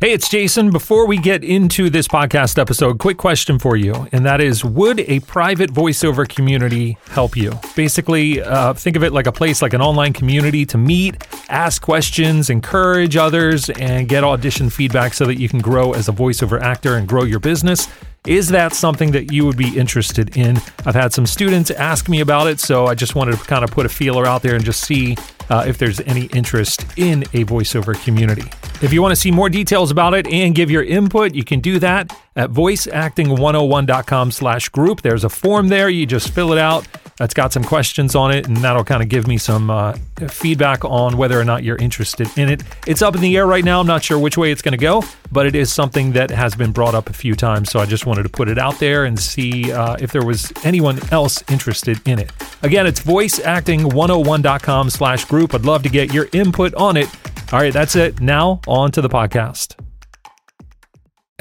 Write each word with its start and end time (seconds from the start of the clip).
Hey, 0.00 0.12
it's 0.12 0.28
Jason. 0.28 0.70
Before 0.70 1.06
we 1.06 1.16
get 1.16 1.42
into 1.42 1.88
this 1.88 2.06
podcast 2.08 2.58
episode, 2.58 2.98
quick 2.98 3.16
question 3.16 3.58
for 3.58 3.74
you, 3.74 4.06
and 4.12 4.26
that 4.26 4.40
is 4.40 4.62
Would 4.62 5.00
a 5.00 5.20
private 5.20 5.72
voiceover 5.72 6.28
community 6.28 6.98
help 7.08 7.36
you? 7.36 7.52
Basically, 7.74 8.42
uh, 8.42 8.74
think 8.74 8.96
of 8.96 9.04
it 9.04 9.12
like 9.12 9.26
a 9.26 9.32
place 9.32 9.62
like 9.62 9.72
an 9.72 9.80
online 9.80 10.12
community 10.12 10.66
to 10.66 10.76
meet, 10.76 11.26
ask 11.48 11.80
questions, 11.80 12.50
encourage 12.50 13.16
others, 13.16 13.70
and 13.70 14.06
get 14.06 14.24
audition 14.24 14.68
feedback 14.68 15.14
so 15.14 15.24
that 15.24 15.36
you 15.36 15.48
can 15.48 15.60
grow 15.60 15.92
as 15.92 16.06
a 16.08 16.12
voiceover 16.12 16.60
actor 16.60 16.96
and 16.96 17.08
grow 17.08 17.24
your 17.24 17.40
business. 17.40 17.88
Is 18.26 18.48
that 18.48 18.72
something 18.72 19.10
that 19.10 19.32
you 19.32 19.44
would 19.44 19.58
be 19.58 19.76
interested 19.76 20.34
in? 20.34 20.56
I've 20.86 20.94
had 20.94 21.12
some 21.12 21.26
students 21.26 21.70
ask 21.70 22.08
me 22.08 22.20
about 22.20 22.46
it, 22.46 22.58
so 22.58 22.86
I 22.86 22.94
just 22.94 23.14
wanted 23.14 23.36
to 23.36 23.44
kind 23.44 23.62
of 23.62 23.70
put 23.70 23.84
a 23.84 23.88
feeler 23.90 24.24
out 24.24 24.40
there 24.40 24.54
and 24.54 24.64
just 24.64 24.80
see 24.80 25.14
uh, 25.50 25.64
if 25.66 25.76
there's 25.76 26.00
any 26.00 26.24
interest 26.26 26.86
in 26.96 27.24
a 27.34 27.44
voiceover 27.44 28.02
community. 28.02 28.50
If 28.80 28.94
you 28.94 29.02
want 29.02 29.12
to 29.12 29.16
see 29.16 29.30
more 29.30 29.50
details 29.50 29.90
about 29.90 30.14
it 30.14 30.26
and 30.26 30.54
give 30.54 30.70
your 30.70 30.82
input, 30.82 31.34
you 31.34 31.44
can 31.44 31.60
do 31.60 31.78
that 31.80 32.18
at 32.34 32.48
voiceacting101.com 32.48 34.30
slash 34.30 34.70
group. 34.70 35.02
There's 35.02 35.24
a 35.24 35.28
form 35.28 35.68
there. 35.68 35.90
You 35.90 36.06
just 36.06 36.30
fill 36.30 36.54
it 36.54 36.58
out. 36.58 36.88
That's 37.16 37.34
got 37.34 37.52
some 37.52 37.62
questions 37.62 38.14
on 38.14 38.32
it, 38.32 38.48
and 38.48 38.56
that'll 38.56 38.84
kind 38.84 39.02
of 39.02 39.08
give 39.08 39.26
me 39.26 39.38
some 39.38 39.70
uh, 39.70 39.92
feedback 40.28 40.84
on 40.84 41.16
whether 41.16 41.38
or 41.40 41.44
not 41.44 41.62
you're 41.62 41.76
interested 41.76 42.26
in 42.36 42.48
it. 42.48 42.62
It's 42.86 43.02
up 43.02 43.14
in 43.14 43.20
the 43.20 43.36
air 43.36 43.46
right 43.46 43.64
now. 43.64 43.80
I'm 43.80 43.86
not 43.86 44.02
sure 44.02 44.18
which 44.18 44.36
way 44.36 44.50
it's 44.50 44.62
going 44.62 44.72
to 44.72 44.78
go, 44.78 45.02
but 45.30 45.46
it 45.46 45.54
is 45.54 45.72
something 45.72 46.12
that 46.12 46.30
has 46.30 46.54
been 46.56 46.72
brought 46.72 46.94
up 46.94 47.08
a 47.08 47.12
few 47.12 47.34
times. 47.34 47.70
So 47.70 47.78
I 47.78 47.86
just 47.86 48.04
wanted 48.04 48.24
to 48.24 48.28
put 48.28 48.48
it 48.48 48.58
out 48.58 48.78
there 48.78 49.04
and 49.04 49.18
see 49.18 49.72
uh, 49.72 49.96
if 50.00 50.10
there 50.10 50.24
was 50.24 50.52
anyone 50.64 50.98
else 51.12 51.42
interested 51.50 52.00
in 52.06 52.18
it. 52.18 52.32
Again, 52.62 52.86
it's 52.86 53.00
voiceacting101.com 53.00 54.90
slash 54.90 55.24
group. 55.26 55.54
I'd 55.54 55.64
love 55.64 55.82
to 55.84 55.88
get 55.88 56.12
your 56.12 56.28
input 56.32 56.74
on 56.74 56.96
it. 56.96 57.08
All 57.52 57.60
right, 57.60 57.72
that's 57.72 57.94
it. 57.94 58.20
Now, 58.20 58.60
on 58.66 58.90
to 58.92 59.00
the 59.00 59.08
podcast. 59.08 59.83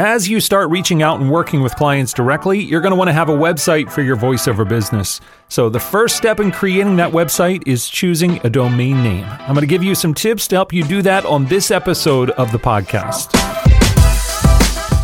As 0.06 0.28
you 0.28 0.42
start 0.42 0.70
reaching 0.70 1.02
out 1.02 1.22
and 1.22 1.32
working 1.32 1.62
with 1.62 1.78
clients 1.78 2.12
directly, 2.12 2.60
you're 2.62 2.82
going 2.82 2.92
to 2.92 2.98
want 2.98 3.08
to 3.08 3.14
have 3.14 3.30
a 3.30 3.34
website 3.34 3.90
for 3.90 4.02
your 4.02 4.18
voiceover 4.18 4.68
business. 4.68 5.22
So, 5.48 5.70
the 5.70 5.80
first 5.80 6.18
step 6.18 6.42
in 6.42 6.52
creating 6.52 6.98
that 6.98 7.14
website 7.14 7.66
is 7.66 7.88
choosing 7.88 8.46
a 8.46 8.50
domain 8.50 9.02
name. 9.02 9.24
I'm 9.24 9.56
going 9.56 9.62
to 9.62 9.66
give 9.66 9.82
you 9.82 9.96
some 9.96 10.14
tips 10.14 10.46
to 10.50 10.56
help 10.58 10.74
you 10.74 10.84
do 10.84 11.02
that 11.04 11.24
on 11.24 11.46
this 11.46 11.72
episode 11.72 12.32
of 12.32 12.52
the 12.52 12.58
podcast. 12.58 13.32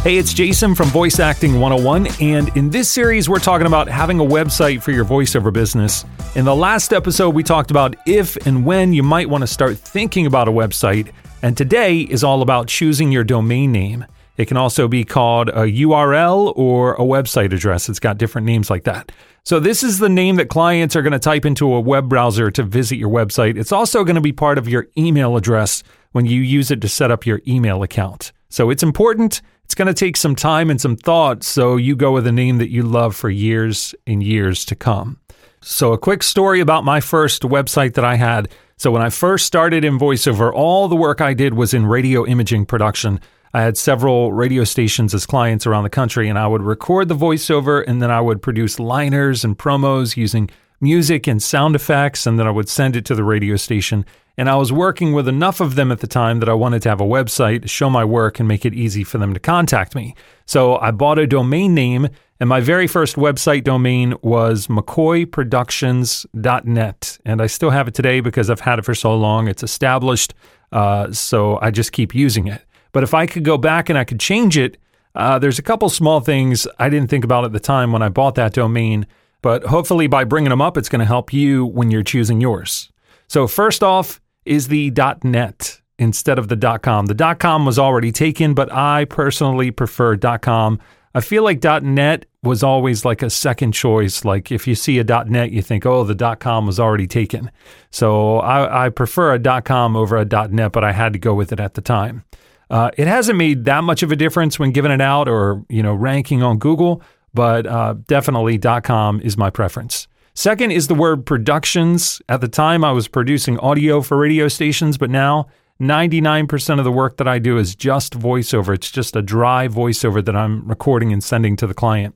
Hey, 0.03 0.17
it's 0.17 0.33
Jason 0.33 0.75
from 0.75 0.89
Voice 0.89 1.21
Acting 1.21 1.61
101, 1.61 2.07
and 2.21 2.49
in 2.57 2.69
this 2.69 2.89
series, 2.89 3.29
we're 3.29 3.39
talking 3.39 3.67
about 3.67 3.87
having 3.87 4.19
a 4.19 4.25
website 4.25 4.83
for 4.83 4.91
your 4.91 5.05
voiceover 5.05 5.53
business. 5.53 6.03
In 6.35 6.43
the 6.43 6.55
last 6.55 6.91
episode, 6.91 7.33
we 7.33 7.43
talked 7.43 7.71
about 7.71 7.95
if 8.05 8.35
and 8.45 8.65
when 8.65 8.91
you 8.91 9.03
might 9.03 9.29
want 9.29 9.43
to 9.43 9.47
start 9.47 9.77
thinking 9.77 10.25
about 10.25 10.49
a 10.49 10.51
website, 10.51 11.13
and 11.41 11.55
today 11.55 11.99
is 11.99 12.21
all 12.21 12.41
about 12.41 12.67
choosing 12.67 13.13
your 13.13 13.23
domain 13.23 13.71
name. 13.71 14.05
It 14.39 14.47
can 14.47 14.55
also 14.55 14.87
be 14.87 15.03
called 15.03 15.49
a 15.49 15.65
URL 15.65 16.53
or 16.55 16.93
a 16.93 17.01
website 17.01 17.51
address. 17.51 17.89
It's 17.89 17.99
got 17.99 18.17
different 18.17 18.45
names 18.45 18.69
like 18.69 18.85
that. 18.85 19.11
So, 19.43 19.59
this 19.59 19.83
is 19.83 19.99
the 19.99 20.07
name 20.07 20.37
that 20.37 20.47
clients 20.47 20.95
are 20.95 21.01
going 21.01 21.11
to 21.11 21.19
type 21.19 21.45
into 21.45 21.73
a 21.73 21.81
web 21.81 22.07
browser 22.07 22.49
to 22.51 22.63
visit 22.63 22.95
your 22.95 23.09
website. 23.09 23.57
It's 23.57 23.73
also 23.73 24.05
going 24.05 24.15
to 24.15 24.21
be 24.21 24.31
part 24.31 24.57
of 24.57 24.69
your 24.69 24.87
email 24.97 25.35
address 25.35 25.83
when 26.13 26.25
you 26.25 26.39
use 26.39 26.71
it 26.71 26.79
to 26.79 26.87
set 26.87 27.11
up 27.11 27.25
your 27.25 27.41
email 27.49 27.83
account. 27.83 28.31
So, 28.47 28.69
it's 28.69 28.81
important. 28.81 29.41
It's 29.65 29.75
going 29.75 29.89
to 29.89 29.93
take 29.93 30.15
some 30.15 30.37
time 30.37 30.69
and 30.69 30.79
some 30.79 30.95
thought. 30.95 31.43
So, 31.43 31.75
you 31.75 31.97
go 31.97 32.13
with 32.13 32.25
a 32.25 32.31
name 32.31 32.59
that 32.59 32.71
you 32.71 32.83
love 32.83 33.17
for 33.17 33.29
years 33.29 33.93
and 34.07 34.23
years 34.23 34.63
to 34.65 34.75
come. 34.75 35.19
So, 35.59 35.91
a 35.91 35.97
quick 35.97 36.23
story 36.23 36.61
about 36.61 36.85
my 36.85 37.01
first 37.01 37.41
website 37.41 37.95
that 37.95 38.05
I 38.05 38.15
had. 38.15 38.47
So, 38.77 38.89
when 38.89 39.01
I 39.01 39.09
first 39.09 39.45
started 39.45 39.83
in 39.83 39.99
voiceover, 39.99 40.49
all 40.53 40.87
the 40.87 40.95
work 40.95 41.19
I 41.19 41.33
did 41.33 41.55
was 41.55 41.73
in 41.73 41.85
radio 41.85 42.25
imaging 42.25 42.67
production. 42.67 43.19
I 43.53 43.61
had 43.61 43.77
several 43.77 44.31
radio 44.31 44.63
stations 44.63 45.13
as 45.13 45.25
clients 45.25 45.65
around 45.65 45.83
the 45.83 45.89
country, 45.89 46.29
and 46.29 46.37
I 46.37 46.47
would 46.47 46.61
record 46.61 47.07
the 47.07 47.15
voiceover 47.15 47.83
and 47.87 48.01
then 48.01 48.11
I 48.11 48.21
would 48.21 48.41
produce 48.41 48.79
liners 48.79 49.43
and 49.43 49.57
promos 49.57 50.15
using 50.15 50.49
music 50.81 51.27
and 51.27 51.43
sound 51.43 51.75
effects, 51.75 52.25
and 52.25 52.39
then 52.39 52.47
I 52.47 52.51
would 52.51 52.69
send 52.69 52.95
it 52.95 53.03
to 53.05 53.15
the 53.15 53.23
radio 53.23 53.55
station. 53.55 54.05
And 54.37 54.49
I 54.49 54.55
was 54.55 54.71
working 54.71 55.11
with 55.11 55.27
enough 55.27 55.59
of 55.59 55.75
them 55.75 55.91
at 55.91 55.99
the 55.99 56.07
time 56.07 56.39
that 56.39 56.47
I 56.47 56.53
wanted 56.53 56.81
to 56.83 56.89
have 56.89 57.01
a 57.01 57.05
website, 57.05 57.63
to 57.63 57.67
show 57.67 57.89
my 57.89 58.05
work, 58.05 58.39
and 58.39 58.47
make 58.47 58.65
it 58.65 58.73
easy 58.73 59.03
for 59.03 59.17
them 59.17 59.33
to 59.33 59.39
contact 59.39 59.95
me. 59.95 60.15
So 60.45 60.77
I 60.77 60.91
bought 60.91 61.19
a 61.19 61.27
domain 61.27 61.73
name, 61.73 62.07
and 62.39 62.47
my 62.47 62.61
very 62.61 62.87
first 62.87 63.17
website 63.17 63.65
domain 63.65 64.15
was 64.21 64.67
McCoyProductions.net. 64.67 67.19
And 67.25 67.41
I 67.41 67.47
still 67.47 67.71
have 67.71 67.89
it 67.89 67.93
today 67.93 68.21
because 68.21 68.49
I've 68.49 68.61
had 68.61 68.79
it 68.79 68.85
for 68.85 68.95
so 68.95 69.13
long. 69.13 69.49
It's 69.49 69.63
established. 69.63 70.33
Uh, 70.71 71.11
so 71.11 71.59
I 71.61 71.71
just 71.71 71.91
keep 71.91 72.15
using 72.15 72.47
it. 72.47 72.63
But 72.91 73.03
if 73.03 73.13
I 73.13 73.25
could 73.25 73.43
go 73.43 73.57
back 73.57 73.89
and 73.89 73.97
I 73.97 74.03
could 74.03 74.19
change 74.19 74.57
it, 74.57 74.77
uh, 75.15 75.39
there's 75.39 75.59
a 75.59 75.63
couple 75.63 75.89
small 75.89 76.19
things 76.19 76.67
I 76.77 76.89
didn't 76.89 77.09
think 77.09 77.23
about 77.23 77.45
at 77.45 77.51
the 77.51 77.59
time 77.59 77.91
when 77.91 78.01
I 78.01 78.09
bought 78.09 78.35
that 78.35 78.53
domain, 78.53 79.07
but 79.41 79.63
hopefully 79.63 80.07
by 80.07 80.23
bringing 80.23 80.49
them 80.49 80.61
up, 80.61 80.77
it's 80.77 80.89
going 80.89 80.99
to 80.99 81.05
help 81.05 81.33
you 81.33 81.65
when 81.65 81.91
you're 81.91 82.03
choosing 82.03 82.41
yours. 82.41 82.91
So 83.27 83.47
first 83.47 83.83
off 83.83 84.21
is 84.45 84.67
the 84.67 84.91
.net 85.23 85.81
instead 85.97 86.39
of 86.39 86.47
the 86.47 86.79
.com. 86.81 87.07
The 87.07 87.35
.com 87.39 87.65
was 87.65 87.77
already 87.79 88.11
taken, 88.11 88.53
but 88.53 88.71
I 88.71 89.05
personally 89.05 89.71
prefer 89.71 90.17
.com. 90.17 90.79
I 91.13 91.21
feel 91.21 91.43
like 91.43 91.63
.net 91.83 92.25
was 92.43 92.63
always 92.63 93.03
like 93.03 93.21
a 93.21 93.29
second 93.29 93.73
choice. 93.73 94.23
Like 94.23 94.51
if 94.51 94.67
you 94.67 94.75
see 94.75 94.99
a 94.99 95.03
.net, 95.03 95.51
you 95.51 95.61
think, 95.61 95.85
oh, 95.85 96.03
the 96.03 96.35
.com 96.39 96.67
was 96.67 96.79
already 96.79 97.07
taken. 97.07 97.51
So 97.91 98.37
I, 98.37 98.85
I 98.85 98.89
prefer 98.89 99.33
a 99.33 99.61
.com 99.61 99.95
over 99.95 100.17
a 100.17 100.25
.net, 100.25 100.71
but 100.71 100.83
I 100.83 100.91
had 100.91 101.13
to 101.13 101.19
go 101.19 101.33
with 101.33 101.51
it 101.51 101.59
at 101.59 101.73
the 101.73 101.81
time. 101.81 102.23
Uh, 102.69 102.91
it 102.97 103.07
hasn't 103.07 103.37
made 103.37 103.65
that 103.65 103.83
much 103.83 104.03
of 104.03 104.11
a 104.11 104.15
difference 104.15 104.59
when 104.59 104.71
giving 104.71 104.91
it 104.91 105.01
out 105.01 105.27
or 105.27 105.65
you 105.69 105.81
know 105.81 105.93
ranking 105.93 106.43
on 106.43 106.57
Google, 106.57 107.01
but 107.33 107.65
uh, 107.65 107.95
definitely 108.07 108.59
.com 108.83 109.19
is 109.21 109.37
my 109.37 109.49
preference. 109.49 110.07
Second 110.35 110.71
is 110.71 110.87
the 110.87 110.95
word 110.95 111.25
productions. 111.25 112.21
At 112.29 112.41
the 112.41 112.47
time, 112.47 112.83
I 112.83 112.91
was 112.91 113.07
producing 113.07 113.59
audio 113.59 114.01
for 114.01 114.17
radio 114.17 114.47
stations, 114.47 114.97
but 114.97 115.09
now 115.09 115.47
99% 115.81 116.77
of 116.77 116.85
the 116.85 116.91
work 116.91 117.17
that 117.17 117.27
I 117.27 117.39
do 117.39 117.57
is 117.57 117.75
just 117.75 118.17
voiceover. 118.17 118.73
It's 118.73 118.91
just 118.91 119.15
a 119.15 119.21
dry 119.21 119.67
voiceover 119.67 120.23
that 120.23 120.35
I'm 120.35 120.67
recording 120.67 121.11
and 121.11 121.23
sending 121.23 121.55
to 121.57 121.67
the 121.67 121.73
client. 121.73 122.15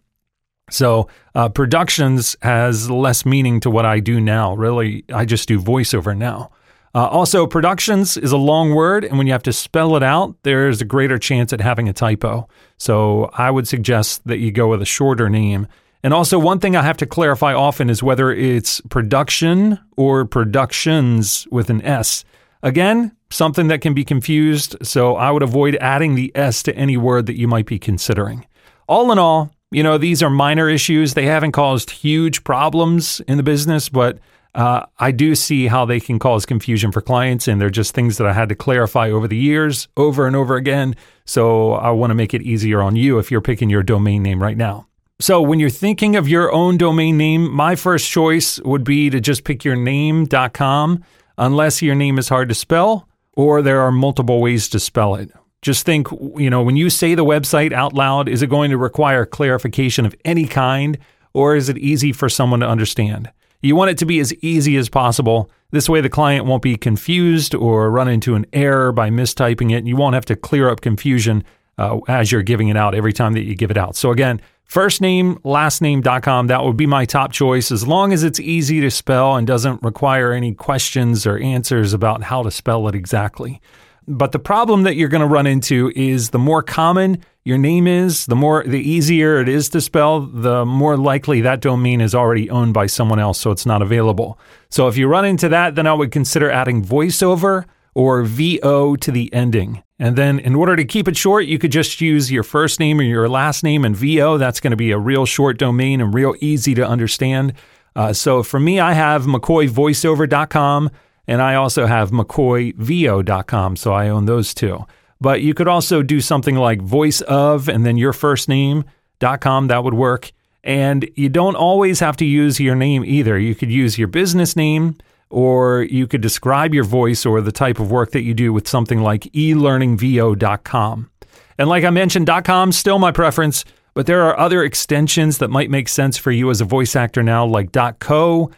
So, 0.70 1.10
uh, 1.36 1.50
productions 1.50 2.36
has 2.42 2.90
less 2.90 3.26
meaning 3.26 3.60
to 3.62 3.70
what 3.70 3.86
I 3.86 4.00
do 4.00 4.22
now. 4.22 4.54
Really, 4.54 5.04
I 5.14 5.26
just 5.26 5.48
do 5.48 5.60
voiceover 5.60 6.16
now. 6.16 6.52
Uh, 6.96 7.08
also, 7.08 7.48
productions 7.48 8.18
is 8.18 8.32
a 8.32 8.38
long 8.38 8.76
word, 8.76 9.04
and 9.04 9.18
when 9.18 9.26
you 9.26 9.34
have 9.34 9.42
to 9.44 9.54
spell 9.54 9.96
it 9.96 10.04
out, 10.04 10.36
there's 10.44 10.80
a 10.80 10.86
greater 10.86 11.18
chance 11.18 11.52
at 11.52 11.60
having 11.60 11.90
a 11.90 11.94
typo. 11.94 12.48
So 12.78 13.32
I 13.34 13.50
would 13.50 13.68
suggest 13.68 14.22
that 14.28 14.38
you 14.38 14.52
go 14.52 14.68
with 14.68 14.82
a 14.82 14.86
shorter 14.86 15.28
name. 15.28 15.68
And 16.04 16.14
also, 16.14 16.38
one 16.38 16.60
thing 16.60 16.76
I 16.76 16.84
have 16.84 16.98
to 16.98 17.08
clarify 17.08 17.54
often 17.54 17.90
is 17.90 18.04
whether 18.04 18.32
it's 18.32 18.80
production 18.90 19.80
or 19.98 20.26
productions 20.26 21.48
with 21.50 21.72
an 21.72 21.82
S. 21.82 22.26
Again, 22.62 23.16
something 23.32 23.70
that 23.70 23.82
can 23.82 23.96
be 23.96 24.06
confused, 24.06 24.76
so 24.84 25.16
I 25.16 25.32
would 25.32 25.44
avoid 25.44 25.76
adding 25.78 26.14
the 26.14 26.32
S 26.36 26.62
to 26.64 26.76
any 26.76 26.98
word 26.98 27.26
that 27.26 27.40
you 27.40 27.48
might 27.48 27.66
be 27.66 27.80
considering. 27.80 28.46
All 28.88 29.12
in 29.12 29.18
all, 29.18 29.52
you 29.72 29.82
know, 29.82 29.98
these 29.98 30.22
are 30.22 30.30
minor 30.30 30.70
issues. 30.70 31.16
They 31.16 31.26
haven't 31.26 31.54
caused 31.54 31.90
huge 31.90 32.44
problems 32.44 33.20
in 33.22 33.38
the 33.38 33.44
business, 33.44 33.90
but 33.90 34.20
uh, 34.56 34.86
I 35.00 35.12
do 35.12 35.36
see 35.36 35.68
how 35.68 35.86
they 35.86 36.00
can 36.00 36.20
cause 36.20 36.46
confusion 36.46 36.92
for 36.92 37.02
clients, 37.02 37.48
and 37.48 37.60
they're 37.60 37.70
just 37.70 37.94
things 37.94 38.18
that 38.18 38.28
I 38.28 38.34
had 38.34 38.50
to 38.50 38.56
clarify 38.56 39.10
over 39.10 39.28
the 39.28 39.38
years, 39.38 39.88
over 39.98 40.28
and 40.28 40.36
over 40.36 40.56
again. 40.56 40.96
So 41.26 41.74
I 41.74 41.92
want 41.92 42.12
to 42.12 42.16
make 42.16 42.34
it 42.34 42.42
easier 42.42 42.82
on 42.82 42.96
you 42.96 43.20
if 43.20 43.32
you're 43.32 43.42
picking 43.42 43.70
your 43.70 43.84
domain 43.84 44.24
name 44.24 44.42
right 44.42 44.58
now. 44.58 44.88
So 45.20 45.42
when 45.42 45.60
you're 45.60 45.70
thinking 45.70 46.16
of 46.16 46.28
your 46.28 46.52
own 46.52 46.78
domain 46.78 47.18
name, 47.18 47.52
my 47.52 47.76
first 47.76 48.10
choice 48.10 48.60
would 48.62 48.84
be 48.84 49.10
to 49.10 49.20
just 49.20 49.44
pick 49.44 49.64
your 49.64 49.76
name.com, 49.76 51.04
unless 51.38 51.82
your 51.82 51.96
name 51.96 52.20
is 52.20 52.30
hard 52.30 52.50
to 52.50 52.56
spell 52.56 53.08
or 53.36 53.62
there 53.62 53.82
are 53.82 53.92
multiple 53.92 54.42
ways 54.42 54.70
to 54.70 54.80
spell 54.80 55.16
it. 55.16 55.32
Just 55.62 55.86
think, 55.86 56.08
you 56.36 56.50
know, 56.50 56.62
when 56.62 56.76
you 56.76 56.90
say 56.90 57.16
the 57.16 57.26
website 57.26 57.72
out 57.72 57.94
loud, 57.94 58.28
is 58.28 58.42
it 58.42 58.50
going 58.50 58.70
to 58.72 58.78
require 58.78 59.26
clarification 59.26 60.06
of 60.06 60.16
any 60.26 60.46
kind, 60.46 60.98
or 61.34 61.56
is 61.56 61.70
it 61.70 61.78
easy 61.78 62.12
for 62.12 62.28
someone 62.28 62.60
to 62.60 62.68
understand? 62.68 63.32
You 63.64 63.78
want 63.78 63.92
it 63.92 63.98
to 64.00 64.06
be 64.06 64.20
as 64.20 64.34
easy 64.44 64.76
as 64.76 64.90
possible. 64.90 65.50
This 65.72 65.88
way, 65.88 66.02
the 66.02 66.10
client 66.10 66.46
won't 66.46 66.62
be 66.62 66.76
confused 66.76 67.56
or 67.56 67.90
run 67.90 68.10
into 68.10 68.36
an 68.36 68.46
error 68.52 68.92
by 68.92 69.10
mistyping 69.10 69.72
it. 69.72 69.86
You 69.86 69.96
won't 69.96 70.16
have 70.16 70.26
to 70.26 70.36
clear 70.36 70.70
up 70.70 70.82
confusion 70.82 71.46
uh, 71.78 72.00
as 72.10 72.30
you're 72.30 72.44
giving 72.44 72.68
it 72.68 72.76
out 72.76 72.94
every 72.94 73.14
time 73.14 73.34
that 73.34 73.44
you 73.44 73.56
give 73.56 73.72
it 73.72 73.78
out. 73.78 73.96
So, 73.96 74.12
again, 74.12 74.42
first 74.66 75.00
name, 75.00 75.40
last 75.46 75.82
name.com, 75.82 76.48
that 76.48 76.64
would 76.66 76.76
be 76.76 76.86
my 76.86 77.06
top 77.06 77.32
choice 77.32 77.72
as 77.72 77.88
long 77.88 78.12
as 78.12 78.22
it's 78.22 78.40
easy 78.42 78.82
to 78.82 78.92
spell 78.92 79.38
and 79.38 79.48
doesn't 79.48 79.82
require 79.82 80.34
any 80.34 80.54
questions 80.54 81.26
or 81.26 81.38
answers 81.38 81.94
about 81.94 82.24
how 82.24 82.44
to 82.44 82.52
spell 82.52 82.86
it 82.90 82.96
exactly. 82.96 83.62
But 84.08 84.32
the 84.32 84.40
problem 84.40 84.84
that 84.84 84.96
you're 84.96 85.10
going 85.10 85.22
to 85.22 85.28
run 85.28 85.48
into 85.48 85.92
is 85.96 86.30
the 86.30 86.40
more 86.40 86.62
common 86.62 87.24
your 87.46 87.58
name 87.58 87.88
is, 87.88 88.26
the 88.26 88.36
more 88.36 88.64
the 88.64 88.80
easier 88.80 89.40
it 89.42 89.50
is 89.50 89.68
to 89.70 89.82
spell, 89.82 90.22
the 90.22 90.66
more 90.66 90.96
likely 90.96 91.42
that 91.42 91.60
domain 91.60 92.00
is 92.00 92.16
already 92.16 92.50
owned 92.50 92.74
by 92.74 92.86
someone 92.86 93.20
else, 93.20 93.40
so 93.40 93.52
it's 93.52 93.66
not 93.66 93.82
available. 93.82 94.40
So 94.70 94.88
if 94.88 94.98
you 94.98 95.08
run 95.08 95.26
into 95.26 95.50
that, 95.50 95.76
then 95.76 95.86
I 95.86 95.94
would 95.94 96.12
consider 96.12 96.50
adding 96.50 96.84
voiceover 96.84 97.66
or 97.94 98.24
VO 98.24 98.96
to 98.96 99.12
the 99.12 99.32
ending. 99.34 99.84
And 100.00 100.16
then, 100.16 100.40
in 100.40 100.56
order 100.56 100.76
to 100.76 100.86
keep 100.86 101.08
it 101.08 101.16
short, 101.16 101.46
you 101.46 101.60
could 101.60 101.72
just 101.72 102.02
use 102.02 102.32
your 102.32 102.44
first 102.44 102.80
name 102.80 103.00
or 103.00 103.04
your 103.04 103.30
last 103.30 103.64
name 103.64 103.86
and 103.86 103.96
VO. 103.96 104.38
That's 104.38 104.60
going 104.60 104.72
to 104.72 104.78
be 104.78 104.92
a 104.92 104.98
real 104.98 105.26
short 105.26 105.58
domain 105.58 106.02
and 106.02 106.14
real 106.14 106.36
easy 106.40 106.74
to 106.76 106.88
understand. 106.88 107.54
Uh, 107.96 108.12
so 108.12 108.42
for 108.42 108.60
me, 108.60 108.80
I 108.80 108.94
have 108.94 109.24
McCoyVoiceover.com 109.24 110.90
and 111.28 111.42
I 111.42 111.56
also 111.56 111.86
have 111.86 112.12
McCoyVO.com. 112.12 113.76
So 113.76 113.94
I 113.94 114.10
own 114.10 114.26
those 114.26 114.54
two. 114.54 114.86
But 115.22 115.42
you 115.42 115.54
could 115.54 115.68
also 115.68 116.02
do 116.04 116.20
something 116.20 116.56
like 116.56 116.82
voice 116.82 117.22
of 117.22 117.70
and 117.70 117.86
then 117.86 117.98
your 117.98 118.14
first 118.14 118.50
name.com. 118.50 119.68
That 119.68 119.84
would 119.84 119.94
work. 119.94 120.32
And 120.64 121.10
you 121.16 121.30
don't 121.30 121.56
always 121.56 122.00
have 122.00 122.18
to 122.18 122.26
use 122.26 122.60
your 122.60 122.76
name 122.76 123.04
either. 123.06 123.38
You 123.38 123.56
could 123.56 123.72
use 123.72 123.98
your 123.98 124.08
business 124.08 124.56
name 124.56 124.98
or 125.30 125.84
you 125.84 126.08
could 126.08 126.22
describe 126.22 126.74
your 126.74 126.84
voice 126.84 127.26
or 127.26 127.42
the 127.42 127.52
type 127.52 127.80
of 127.80 127.90
work 127.90 128.12
that 128.12 128.22
you 128.24 128.34
do 128.34 128.54
with 128.54 128.68
something 128.68 129.02
like 129.02 129.24
elearningvo.com. 129.34 131.10
And 131.58 131.70
like 131.70 131.84
I 131.84 131.90
mentioned, 131.90 132.30
.com 132.44 132.72
still 132.72 133.00
my 133.00 133.12
preference, 133.12 133.66
but 133.94 134.06
there 134.06 134.24
are 134.24 134.38
other 134.40 134.64
extensions 134.64 135.38
that 135.40 135.50
might 135.50 135.70
make 135.70 135.88
sense 135.88 136.18
for 136.18 136.32
you 136.32 136.50
as 136.50 136.62
a 136.62 136.66
voice 136.66 136.96
actor 136.96 137.24
now 137.24 137.46
like 137.46 137.72
.co, 138.00 138.52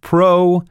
.pro, 0.00 0.64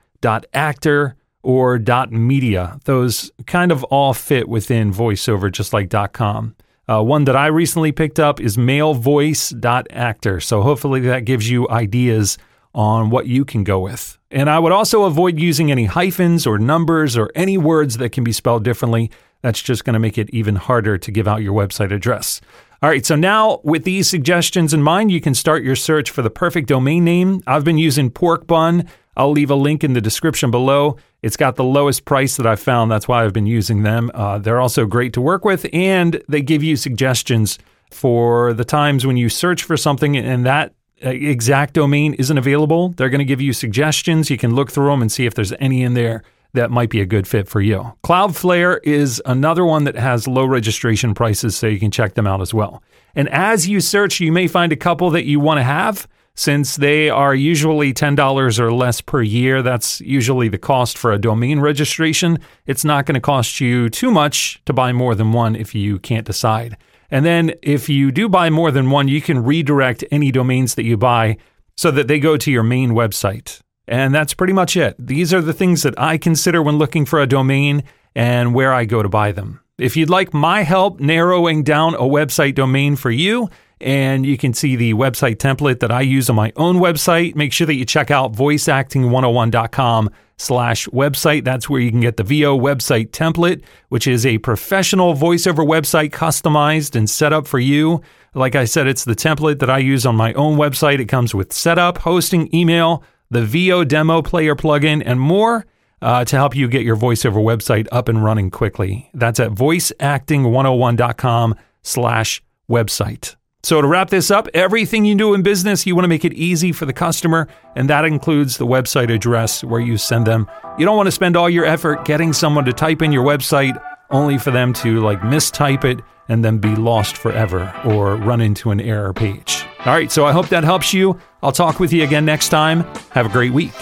.actor, 0.54 1.16
or 1.44 1.80
.media. 2.10 2.80
Those 2.86 3.32
kind 3.48 3.72
of 3.72 3.84
all 3.86 4.14
fit 4.14 4.48
within 4.48 4.94
VoiceOver 4.94 5.52
just 5.52 5.74
like 5.74 5.90
.com. 6.14 6.56
Uh, 6.88 7.04
one 7.04 7.26
that 7.26 7.36
I 7.36 7.48
recently 7.48 7.92
picked 7.92 8.20
up 8.20 8.42
is 8.42 8.58
malevoice.actor. 8.58 10.40
So 10.40 10.62
hopefully 10.62 11.02
that 11.02 11.26
gives 11.26 11.50
you 11.50 11.70
ideas 11.70 12.38
on 12.74 13.10
what 13.10 13.28
you 13.28 13.46
can 13.46 13.64
go 13.64 13.80
with. 13.80 14.18
And 14.32 14.50
I 14.50 14.60
would 14.60 14.72
also 14.72 15.04
avoid 15.04 15.40
using 15.40 15.72
any 15.72 15.86
hyphens 15.86 16.48
or 16.48 16.58
numbers 16.58 17.18
or 17.18 17.32
any 17.36 17.58
words 17.58 17.98
that 17.98 18.12
can 18.12 18.24
be 18.24 18.32
spelled 18.32 18.64
differently. 18.64 19.12
That's 19.42 19.62
just 19.62 19.86
going 19.86 19.94
to 19.94 20.00
make 20.00 20.18
it 20.18 20.30
even 20.32 20.56
harder 20.56 20.98
to 20.98 21.12
give 21.12 21.28
out 21.28 21.42
your 21.42 21.54
website 21.54 21.92
address. 21.92 22.42
All 22.82 22.90
right, 22.90 23.06
so 23.06 23.16
now 23.16 23.60
with 23.64 23.84
these 23.84 24.10
suggestions 24.10 24.74
in 24.74 24.82
mind, 24.82 25.12
you 25.12 25.20
can 25.20 25.36
start 25.36 25.64
your 25.64 25.76
search 25.76 26.10
for 26.12 26.22
the 26.22 26.30
perfect 26.30 26.68
domain 26.68 27.04
name. 27.04 27.42
I've 27.46 27.64
been 27.64 27.78
using 27.78 28.10
Porkbun. 28.10 28.88
I'll 29.20 29.32
leave 29.32 29.52
a 29.52 29.56
link 29.56 29.84
in 29.84 29.92
the 29.92 30.00
description 30.00 30.50
below. 30.50 30.96
It's 31.22 31.36
got 31.36 31.58
the 31.58 31.64
lowest 31.66 32.06
price 32.06 32.38
that 32.38 32.48
I've 32.48 32.62
found. 32.62 32.90
That's 32.90 33.06
why 33.06 33.26
I've 33.26 33.34
been 33.34 33.46
using 33.46 33.84
them. 33.84 34.10
Uh, 34.14 34.38
they're 34.38 34.62
also 34.62 34.86
great 34.86 35.12
to 35.14 35.22
work 35.22 35.44
with, 35.44 35.68
and 35.74 36.24
they 36.30 36.42
give 36.42 36.64
you 36.64 36.78
suggestions 36.78 37.60
for 37.92 38.54
the 38.54 38.64
times 38.64 39.06
when 39.06 39.18
you 39.18 39.28
search 39.28 39.64
for 39.64 39.76
something 39.76 40.16
and 40.16 40.46
that 40.46 40.74
uh, 41.06 41.10
exact 41.10 41.74
domain 41.74 42.14
isn't 42.14 42.38
available, 42.38 42.90
they're 42.90 43.10
going 43.10 43.20
to 43.20 43.26
give 43.26 43.42
you 43.42 43.52
suggestions. 43.52 44.30
You 44.30 44.38
can 44.38 44.56
look 44.56 44.72
through 44.72 44.90
them 44.90 45.02
and 45.02 45.12
see 45.12 45.26
if 45.26 45.34
there's 45.34 45.52
any 45.60 45.84
in 45.84 45.96
there 45.96 46.24
that 46.54 46.72
might 46.72 46.90
be 46.90 47.02
a 47.02 47.06
good 47.06 47.28
fit 47.28 47.48
for 47.48 47.60
you. 47.60 47.92
Cloudflare 48.06 48.80
is 48.84 49.22
another 49.26 49.66
one 49.66 49.84
that 49.84 49.96
has 49.96 50.28
low 50.28 50.46
registration 50.46 51.14
prices, 51.14 51.58
so 51.58 51.68
you 51.68 51.80
can 51.80 51.92
check 51.92 52.14
them 52.14 52.26
out 52.26 52.40
as 52.40 52.54
well. 52.54 52.82
And 53.16 53.28
as 53.30 53.68
you 53.68 53.82
search, 53.82 54.22
you 54.22 54.32
may 54.32 54.48
find 54.48 54.72
a 54.72 54.78
couple 54.78 55.10
that 55.10 55.26
you 55.26 55.42
want 55.42 55.58
to 55.58 55.64
have. 55.64 56.08
Since 56.40 56.78
they 56.78 57.10
are 57.10 57.36
usually 57.36 57.94
$10 57.94 58.60
or 58.60 58.72
less 58.72 59.02
per 59.02 59.22
year, 59.22 59.62
that's 59.62 60.00
usually 60.00 60.48
the 60.48 60.58
cost 60.58 60.98
for 60.98 61.12
a 61.12 61.20
domain 61.20 61.60
registration. 61.60 62.40
It's 62.66 62.86
not 62.86 63.06
going 63.06 63.16
to 63.16 63.20
cost 63.20 63.60
you 63.60 63.90
too 63.90 64.10
much 64.10 64.62
to 64.64 64.72
buy 64.72 64.94
more 64.94 65.16
than 65.16 65.34
one 65.34 65.58
if 65.58 65.76
you 65.76 66.00
can't 66.00 66.26
decide. 66.26 66.78
And 67.12 67.26
then 67.26 67.52
if 67.62 67.90
you 67.90 68.10
do 68.14 68.30
buy 68.30 68.50
more 68.50 68.72
than 68.72 68.90
one, 68.90 69.10
you 69.10 69.20
can 69.20 69.44
redirect 69.44 70.06
any 70.12 70.32
domains 70.32 70.76
that 70.76 70.86
you 70.86 70.96
buy 70.96 71.36
so 71.76 71.92
that 71.92 72.08
they 72.08 72.22
go 72.22 72.38
to 72.38 72.50
your 72.50 72.64
main 72.64 72.92
website. 72.92 73.60
And 73.86 74.16
that's 74.16 74.34
pretty 74.34 74.54
much 74.54 74.78
it. 74.78 74.96
These 74.98 75.34
are 75.34 75.42
the 75.42 75.52
things 75.52 75.84
that 75.84 76.00
I 76.00 76.18
consider 76.18 76.64
when 76.64 76.78
looking 76.78 77.06
for 77.06 77.20
a 77.20 77.28
domain 77.28 77.84
and 78.16 78.56
where 78.56 78.72
I 78.72 78.86
go 78.86 79.04
to 79.04 79.10
buy 79.10 79.34
them. 79.34 79.60
If 79.78 79.98
you'd 79.98 80.10
like 80.10 80.34
my 80.34 80.64
help 80.64 81.02
narrowing 81.02 81.64
down 81.64 81.96
a 81.96 82.04
website 82.04 82.56
domain 82.56 82.96
for 82.96 83.12
you, 83.12 83.50
and 83.82 84.26
you 84.26 84.38
can 84.38 84.54
see 84.54 84.76
the 84.76 84.94
website 84.94 85.38
template 85.38 85.80
that 85.80 85.92
I 85.92 86.02
use 86.02 86.30
on 86.30 86.36
my 86.36 86.52
own 86.56 86.78
website. 86.78 87.36
Make 87.36 87.54
sure 87.54 87.68
that 87.68 87.76
you 87.76 87.86
check 87.86 88.12
out 88.12 88.34
voiceacting101.com 88.34 90.10
slash 90.38 90.88
website. 90.88 91.44
That's 91.44 91.70
where 91.70 91.82
you 91.82 91.92
can 91.92 92.02
get 92.02 92.18
the 92.18 92.24
VO 92.24 92.58
website 92.58 93.12
template, 93.12 93.62
which 93.90 94.08
is 94.08 94.26
a 94.26 94.38
professional 94.40 95.14
voiceover 95.14 95.66
website 95.66 96.12
customized 96.12 96.96
and 96.96 97.10
set 97.10 97.34
up 97.34 97.48
for 97.48 97.60
you. 97.60 98.02
Like 98.34 98.56
I 98.56 98.66
said, 98.66 98.88
it's 98.88 99.06
the 99.06 99.16
template 99.16 99.60
that 99.60 99.70
I 99.70 99.80
use 99.80 100.06
on 100.06 100.16
my 100.16 100.34
own 100.34 100.58
website. 100.58 101.00
It 101.00 101.06
comes 101.06 101.34
with 101.34 101.54
setup, 101.54 102.00
hosting, 102.00 102.54
email, 102.54 103.04
the 103.30 103.46
VO 103.46 103.84
demo 103.84 104.22
player 104.22 104.56
plugin, 104.56 105.04
and 105.06 105.20
more. 105.20 105.66
Uh, 106.02 106.24
to 106.24 106.38
help 106.38 106.56
you 106.56 106.70
get 106.70 106.84
your 106.84 106.96
voiceover 106.96 107.44
website 107.44 107.86
up 107.92 108.08
and 108.08 108.24
running 108.24 108.50
quickly. 108.50 109.10
That's 109.14 109.38
at 109.38 109.52
voiceacting101.com 109.52 111.56
slash 111.82 112.42
website. 112.70 113.36
So, 113.62 113.82
to 113.82 113.88
wrap 113.88 114.10
this 114.10 114.32
up, 114.32 114.48
everything 114.54 115.04
you 115.04 115.16
do 115.16 115.34
in 115.34 115.42
business, 115.42 115.86
you 115.86 115.94
want 115.94 116.06
to 116.06 116.10
make 116.10 116.24
it 116.24 116.34
easy 116.34 116.72
for 116.72 116.86
the 116.86 116.94
customer, 116.94 117.48
and 117.76 117.90
that 117.90 118.06
includes 118.06 118.58
the 118.58 118.66
website 118.66 119.14
address 119.14 119.66
where 119.66 119.82
you 119.82 119.98
send 119.98 120.26
them. 120.26 120.50
You 120.78 120.86
don't 120.86 120.96
want 120.96 121.08
to 121.08 121.12
spend 121.12 121.36
all 121.36 121.50
your 121.50 121.66
effort 121.66 122.06
getting 122.06 122.32
someone 122.32 122.64
to 122.66 122.74
type 122.74 123.02
in 123.02 123.12
your 123.12 123.26
website 123.26 123.82
only 124.12 124.38
for 124.38 124.52
them 124.52 124.72
to 124.74 125.02
like 125.02 125.20
mistype 125.22 125.84
it 125.84 126.00
and 126.30 126.44
then 126.44 126.60
be 126.60 126.76
lost 126.76 127.18
forever 127.18 127.74
or 127.86 128.16
run 128.16 128.40
into 128.40 128.72
an 128.72 128.80
error 128.80 129.14
page. 129.14 129.66
All 129.80 129.94
right, 129.94 130.12
so 130.12 130.26
I 130.26 130.32
hope 130.32 130.48
that 130.50 130.64
helps 130.64 130.94
you. 130.94 131.20
I'll 131.44 131.52
talk 131.52 131.80
with 131.80 131.92
you 131.92 132.04
again 132.04 132.26
next 132.26 132.50
time. 132.50 132.82
Have 133.12 133.26
a 133.26 133.30
great 133.30 133.52
week. 133.52 133.74